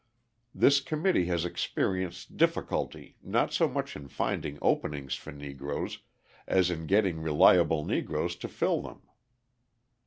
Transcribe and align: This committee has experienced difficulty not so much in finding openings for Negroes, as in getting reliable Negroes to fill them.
This 0.55 0.81
committee 0.81 1.25
has 1.25 1.45
experienced 1.45 2.35
difficulty 2.35 3.17
not 3.21 3.53
so 3.53 3.67
much 3.67 3.95
in 3.95 4.07
finding 4.07 4.57
openings 4.59 5.13
for 5.13 5.31
Negroes, 5.31 5.99
as 6.47 6.71
in 6.71 6.87
getting 6.87 7.21
reliable 7.21 7.85
Negroes 7.85 8.35
to 8.37 8.47
fill 8.47 8.81
them. 8.81 9.03